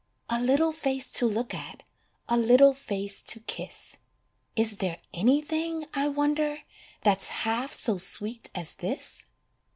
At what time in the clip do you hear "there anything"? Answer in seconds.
4.77-5.85